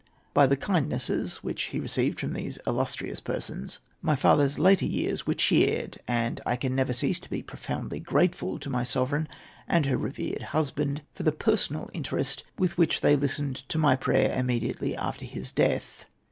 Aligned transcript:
By 0.33 0.47
the 0.47 0.57
kindnesses 0.57 1.43
which 1.43 1.65
he 1.65 1.79
received 1.79 2.19
from 2.21 2.33
these 2.33 2.57
illustrious 2.65 3.19
persons, 3.19 3.77
my 4.01 4.15
father's 4.15 4.57
later 4.57 4.87
years 4.87 5.27
were 5.27 5.35
cheered; 5.35 5.99
and 6.07 6.41
I 6.43 6.55
can 6.55 6.73
never 6.73 6.91
cease 6.91 7.19
to 7.19 7.29
be 7.29 7.43
profoundly 7.43 7.99
grateful 7.99 8.57
to 8.57 8.69
my 8.71 8.83
Sovereign, 8.83 9.27
and 9.67 9.85
her 9.85 9.97
revered 9.97 10.41
husband, 10.41 11.03
for 11.13 11.21
the 11.21 11.31
personal 11.31 11.87
interest 11.93 12.43
with 12.57 12.79
which 12.79 13.01
they 13.01 13.15
listened 13.15 13.57
to 13.69 13.77
my 13.77 13.95
prayer 13.95 14.35
immediately 14.35 14.97
after 14.97 15.23
his 15.23 15.51
death. 15.51 16.07